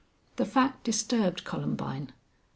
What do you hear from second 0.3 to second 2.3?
The fact disturbed Columbine.